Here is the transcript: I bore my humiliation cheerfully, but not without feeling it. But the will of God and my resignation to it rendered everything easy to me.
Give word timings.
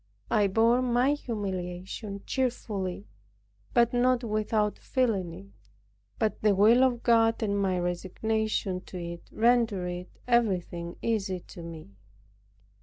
I 0.31 0.47
bore 0.47 0.81
my 0.81 1.13
humiliation 1.13 2.23
cheerfully, 2.25 3.05
but 3.75 3.93
not 3.93 4.23
without 4.23 4.79
feeling 4.79 5.31
it. 5.31 5.51
But 6.17 6.41
the 6.41 6.55
will 6.55 6.83
of 6.83 7.03
God 7.03 7.43
and 7.43 7.55
my 7.55 7.77
resignation 7.77 8.81
to 8.85 8.97
it 8.97 9.29
rendered 9.31 10.07
everything 10.27 10.95
easy 11.03 11.41
to 11.41 11.61
me. 11.61 11.91